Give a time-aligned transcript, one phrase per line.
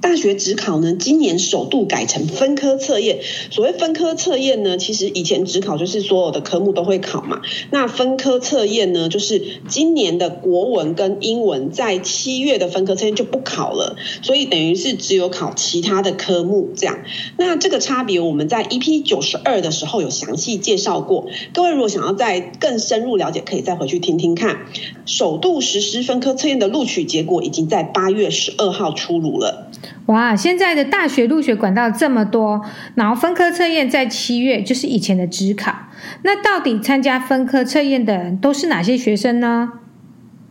[0.00, 3.18] 大学指考呢，今年首度改成分科测验。
[3.50, 7.42] 所谓分科测验呢，其实以前指考就是所有的科目都会考嘛。
[7.70, 17.00] 那分科测验呢，就是今年的国文跟英文在七月的分科测验就不考了，所以等于是只有考其他的科目这样。
[17.36, 21.26] 那这个差别我们在 EP 九十二的时候有详细介绍过。
[21.52, 24.66] 各位如果想要再更深入了解，可以再回去听听看。
[25.06, 29.70] 首度实施分科测验的录取结果已经在八月十二号出炉了。
[30.06, 35.74] 哇，现在的大学入学管道这么多，然后分科测验在七月，就是以前的职考。
[36.22, 39.72] 那到底参加分科测验的人都是哪些学生呢？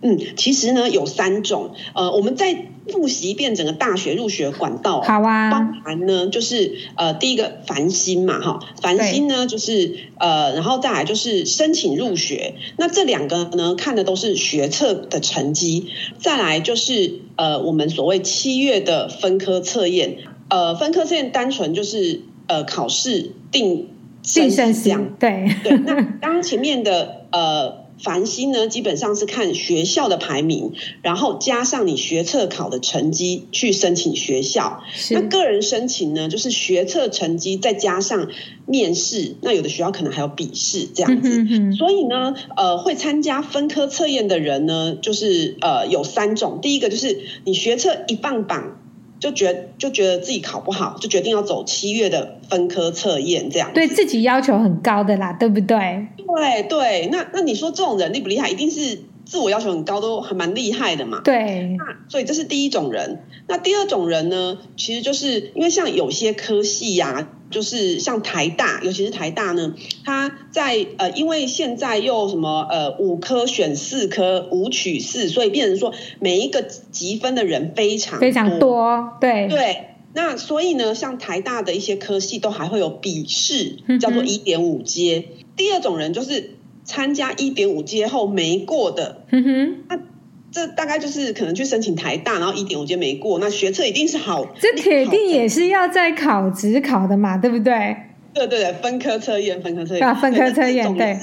[0.02, 5.02] 嗯，其实呢有三种，呃，我们在复习一遍整个大学入学管道。
[5.02, 12.56] 好啊，包含呢就是呃第一个繁星嘛，哈，繁星呢就是呃，然后再来就是申请入学。
[12.78, 15.88] 那这两个呢看的都是学测的成绩，
[16.20, 20.18] 再来就是呃我们所谓七月的分科测验，
[20.50, 23.90] 呃分科测验单纯就是呃考试定
[24.24, 25.78] 生这样，对对。
[25.86, 27.87] 那刚刚前面的呃。
[28.02, 34.84] 繁星呢，基本上是看学校的排名，然后加上你学测考的成绩去申请学校。
[35.12, 38.30] 那个人申请呢，就是学测成绩再加上
[38.66, 41.30] 面试，那有的学校可能还有笔试这样子。
[41.42, 46.60] 嗯、哼哼所以呢，呃，会参加分科测验的人呢，就是呃有三种。
[46.62, 48.80] 第一个就是你学测一放榜。
[49.20, 56.08] 就觉就觉得自己考不好，就决定要走七月的分科测验，这样对自己要求很高的啦，对不对？
[56.18, 58.50] 对对，那那你说这种人厉不厉害？
[58.50, 61.22] 一定是自我要求很高，都还蛮厉害的嘛。
[61.24, 63.24] 对，那所以这是第一种人。
[63.48, 67.30] 那第二种人呢，其实就是因为像有些科系呀、啊。
[67.50, 79.78] 就是像台大，尤其是台大呢，它在呃，因为现在又什么呃五科选四科，五取四，所以变成说每一个积分的人非常非常多，对对。
[80.14, 85.26] 那所以呢，像台大的一些科系都还会有笔试，叫做一点五阶。
[85.56, 89.44] 第二种人就是参加一点五阶后没过的，嗯
[89.90, 90.00] 哼。
[90.58, 94.44] 这大概就是可能去申请台大，然后一点五阶没过，那学测一定是好。
[94.60, 97.96] 这铁定也是要在考职考的嘛，对不对？
[98.34, 101.16] 对对对，分科测验，分科测验啊，分科测验，对。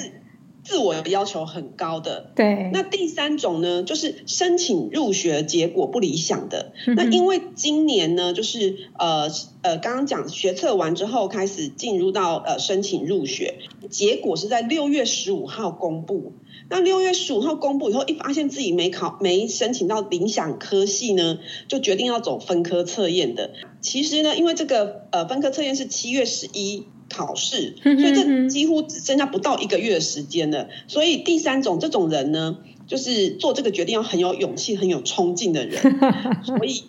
[0.64, 2.70] 自我要求很高的，对。
[2.72, 6.72] 那第三种呢，就是申请入学结果不理想的。
[6.86, 9.30] 嗯、那因为今年呢，就是呃
[9.60, 13.58] 呃，刚刚讲学测完之后，开始进入到呃申请入学，
[13.90, 16.32] 结果是在六月十五号公布。
[16.70, 21.38] 那六月十五号公布以后，一发现自己没考没申请到理想科系呢，
[21.68, 23.50] 就决定要走分科测验的。
[23.82, 26.84] 其实呢，因为这个呃分科测验是七月十一。
[27.14, 30.68] 考试，所以这几乎只剩下不到一个月的时间了。
[30.88, 35.80] 所以第三种这种人呢，就是做这个决定要很有勇气、很有冲劲的人。
[36.44, 36.84] 所以，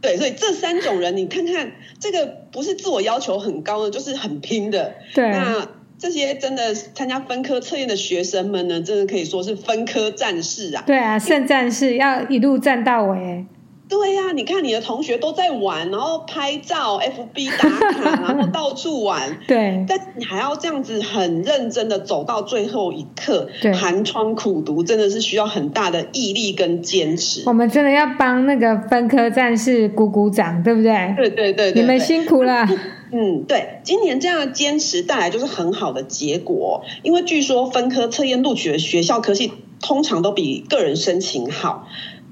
[0.00, 4.94] 对，所以这三种人，你看看这个不是自我要求很高的，就是很拼的。
[5.14, 5.68] 对，那
[5.98, 10.82] 这些真的参加分科测验的学生们呢，真的可以说是分科战士啊。
[10.86, 13.46] 对啊，圣战士要一路战到尾。
[13.88, 19.38] 对呀、啊，你看你的同学都在玩，然后拍照，FB 打卡，然后到处玩。
[19.46, 27.42] 对，但你还要这样子很认真的走到最后一刻，寒窗苦读，真的是需要很大的毅力跟坚持。
[27.46, 31.14] 我们真的要帮那个分科战士鼓鼓掌，对不对？
[31.16, 32.68] 对对对，对，对，你们辛苦了。
[33.10, 39.50] 嗯，对，今年这样的坚持带来就是很好的结果，因为据说分科测验录取的学校科系
[39.80, 41.88] 通常都比个人申请好。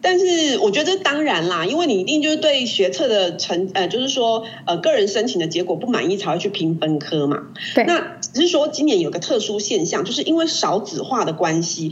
[0.09, 7.49] 但是我觉得当然啦，因为你一定就是对学测的成呃，就是说呃个人申请的结果不满意才会去拼分科嘛。
[7.75, 7.83] 对。
[7.87, 11.91] 那只是说今年有个特殊现象，就是因为少子化的关系，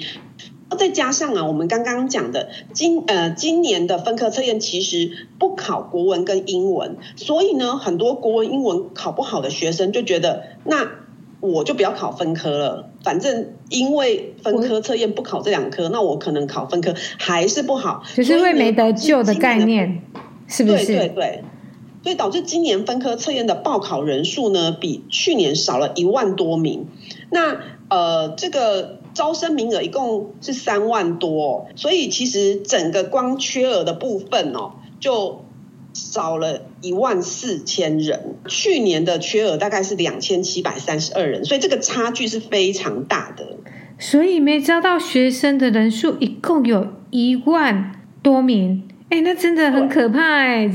[0.78, 10.88] 再加上啊我们刚刚讲的今呃今年的分科测验其实不考国文跟英文，所以呢很多国文英文考不好的学生就觉得那。
[11.44, 20.00] 我就不要考分科了，反正因为分科测验不考这两科，那我可能考分科还是不好，只是因为没得救的概念，
[20.48, 20.86] 是不是？
[20.86, 21.44] 对对对，
[22.02, 26.86] 所以导致今年分科测验的报考人数呢，比去年少了一万多名。
[27.30, 35.44] 那呃，这个招生名额一共是三万多，所以其实整个光缺额的部分哦，就。
[35.94, 43.56] 少了一万四千人，去年的缺额大概是两千七百三十二人，所以这个差距是非常大的。
[43.98, 47.92] 所以没招到学生的人数一共有一万
[48.22, 50.68] 多名，哎，那真的很可怕哎。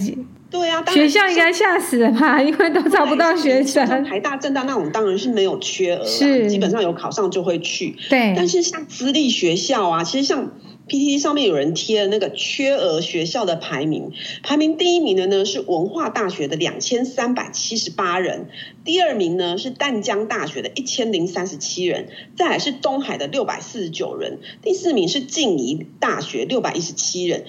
[0.51, 2.41] 对啊，学校应该吓死了吧？
[2.41, 3.85] 因为都找不到学生。
[4.03, 7.95] 台大、政大那种当然是没有缺额，是基本上有考上就会去。
[8.09, 10.49] 对，但是像私立学校啊，其实像
[10.89, 18.47] PTT 上面有人贴了那个缺额学校的排名，排名第一名的呢是文化大学的两千三百七十八人，
[18.83, 27.45] 第二名呢是淡江大学的一千零三十七人，再来是东海的六百四十九人，第四名是静宜大学六百一十七人。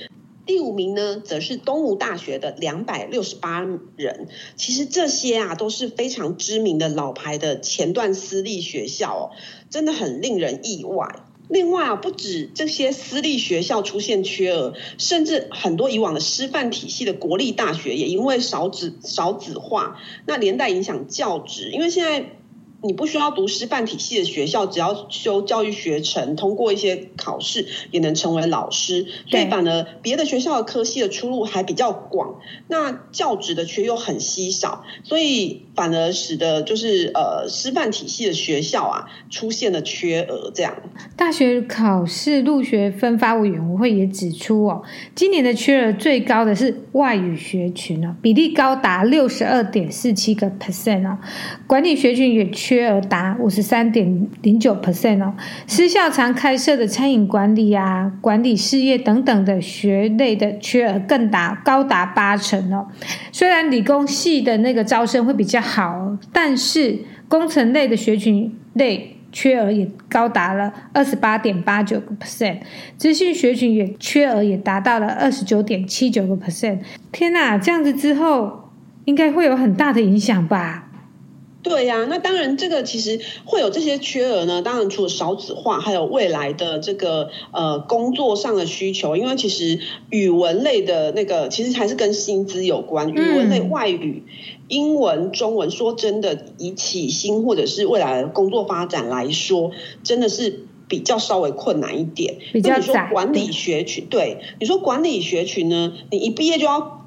[0.46, 3.64] 第五名呢，则是东吴大学的两百六十八
[3.96, 4.26] 人。
[4.56, 9.22] 其实这些啊，都是非常知名的老牌的前段私立学校哦，
[9.70, 11.06] 真的很令人意外。
[11.50, 22.37] 另外啊，不止这些私立学校出现缺额，甚至很多以往的师范体系的国立大学也因为少子少子化，那连带影响教职，因为现在。
[22.82, 29.06] 你不需要读师范体系的学校，只要修教育学程，通过一些考试，也能成为老师。
[29.29, 32.37] 所以反而别的学校的科系的出路还比较广，
[32.69, 40.50] 那教职的缺又很稀少，所以反而使得就是呃师范体系的学校啊出现了缺额。
[40.55, 40.75] 这样，
[41.17, 44.83] 大学考试入学分发委员会也指出哦，
[45.15, 51.19] 今年的缺额最高的是外语学群哦，比例高达六十二点四七个 percent 哦，
[51.67, 52.69] 管理学群也缺。
[52.70, 55.34] 缺额达五十三点零九 percent 哦，
[55.67, 62.87] 私校常开设的餐饮管理啊、管理事业等等的学类的缺额更达高达八成哦。
[63.32, 66.96] 虽然理工系的那个招生会比较好，但是
[67.26, 72.58] 工程类的学群类缺额也高达了二十八点八九个 percent，
[72.96, 76.78] 资讯学群也缺额也达到了二十九点七九个 percent。
[77.11, 78.70] 天哪，这样子之后
[79.06, 80.87] 应该会有很大的影响吧？
[81.62, 84.62] 对呀、啊，那当然，这个其实会有这些缺额呢。
[84.62, 89.15] 当然，除了少子化，还有未来的这个呃工作上的需求。
[89.17, 89.79] 因为其实
[90.09, 93.11] 语文类的那个，其实还是跟薪资有关。
[93.11, 94.33] 语文类外语，嗯、
[94.69, 99.71] 英文、中文，说真的，以起薪或者是未来的工作发展来说，
[100.03, 102.37] 真的是比较稍微困难一点。
[102.53, 102.61] 比。
[102.62, 107.00] 你说管理学群，对，你说管理学群呢，你一毕业就要。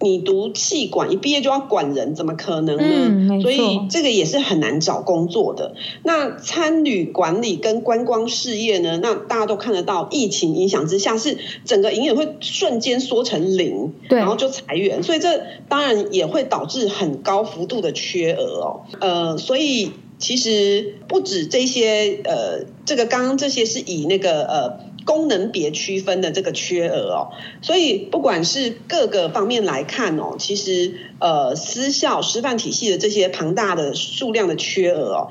[0.00, 2.82] 你读气管，一毕业就要管人，怎么可能呢？
[2.84, 5.74] 嗯，所以这个也是很难找工作的。
[6.04, 9.00] 那餐旅管理跟观光事业呢？
[9.02, 18.80] 那大家都看得到，疫情影响之下，是整个营业会瞬间缩成零，然后就裁员，所以这当然也会导致很高幅度的缺额哦。
[19.00, 24.87] 呃，所以其实不止这些，呃，这个刚刚这些是以那个呃。
[25.08, 27.32] 功能别区分的这个缺额哦，
[27.62, 35.28] 所以不管是各个方面来看哦，其实呃私校师范体系的这些庞大的数量的缺额哦。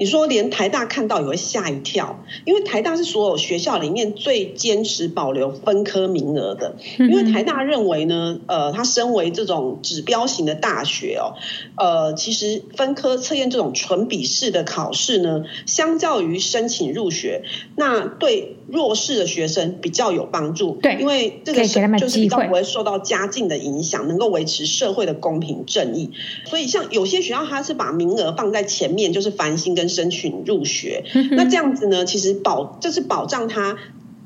[0.00, 6.76] 你说连台大看到也会吓一跳，因为台大是所有学校里面最坚持保留分科名额的。
[7.00, 11.34] 因为台大认为呢，呃，它身为这种指标型的大学哦，
[11.76, 17.42] 呃，其实分科测验这种纯笔试的考试呢，相较于申请入学，
[17.74, 20.78] 那对弱势的学生比较有帮助。
[20.80, 26.12] 对，因为这个是就是比较不会受到家境的影响，能够维持社会的公平正义。
[26.44, 29.88] 所以像有些学校，它是把名额放在前面，就是繁星跟。
[29.88, 32.04] 申请入学，那这样子呢？
[32.04, 33.78] 其实保这是保障他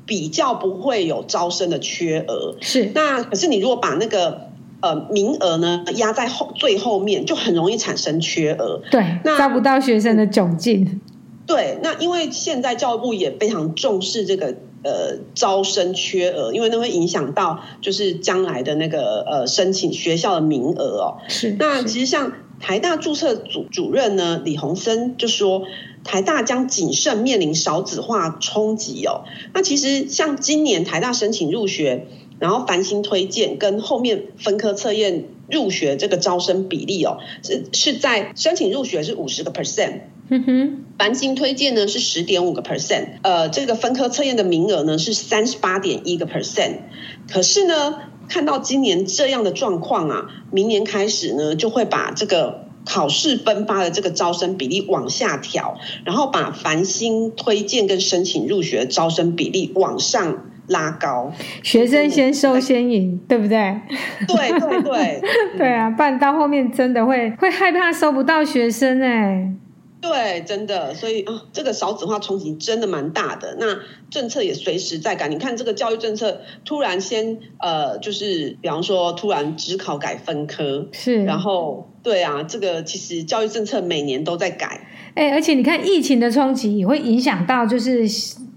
[0.05, 2.57] 比较不会有招生的缺额。
[2.59, 4.49] 是，那可是你如果把那个
[4.81, 8.81] 呃名额呢压在后最后面，就很容易产生缺额。
[8.91, 10.99] 对，那招不到学生的窘境。
[11.45, 21.17] 对，那因为现在教育部也非常重视这个呃招生缺额，因为那会影响到就是将来的那个呃申请学校的名额哦。
[21.27, 22.33] 是，那其实像。
[22.59, 25.63] 台大注册组主任呢，李鸿森就说，
[26.05, 29.25] 台大将谨慎面临少子化冲击哦。
[29.53, 32.07] 那其实像今年台大申请入学，
[32.39, 40.03] 然后繁星推荐跟后面分科测验入学这个招生比例哦，是是在申请入学是五十个 percent，
[40.35, 46.77] 嗯哼，繁星推荐呢是十点五个 percent，呃，这个分科测验的名额呢是三十八点一个 percent，
[47.31, 47.95] 可是呢。
[48.29, 61.33] 看到今年这样的状况啊，明年开始呢，就会把这个考试分发的这个招生比例往下调，然后把繁星推荐跟申请入学的招生比例往上拉高。
[61.63, 63.75] 学生先收先赢，对不对？
[64.25, 65.21] 对对对，
[65.59, 69.53] 对啊，不然到后面真的会会害怕收不到学生哎。
[70.03, 73.55] 对，真的，所以啊、哦，这个少子化冲击真的蛮大的。
[73.57, 73.79] 那
[74.11, 75.29] 政策也随时在改。
[75.29, 84.85] 你看这个教育政策，突然先呃，就是比方说突然只考改分科，是，然后对啊，这个其实教育政策每年都在改。
[85.15, 88.05] 哎，而且你看疫情的冲击也会影响到，就是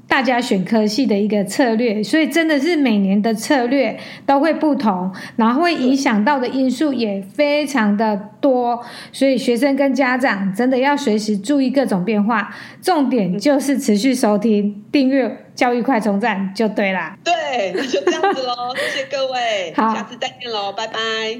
[0.09, 8.81] 大家选科系的一个策略，所以真的是每年的策略都会不同，然后会影响到的因素也非常的多，
[9.13, 12.55] 所以学生跟家长真的要随时注意各种变化。
[12.81, 17.19] 重点就是持续收听、订阅教育快充站就对啦。
[17.25, 20.99] 对，那就这样子喽， 谢谢各位，好，下次再见喽，拜拜，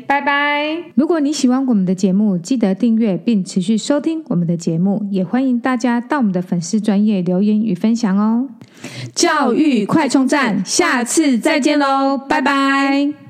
[0.09, 0.77] 拜拜。
[0.97, 8.49] 如果你喜欢我们的节目，记得订阅并持续收听我们的节目，也欢迎大家到我们的粉丝专业留言与分享哦。
[9.15, 13.26] 教育快充站，下次再见喽，拜拜。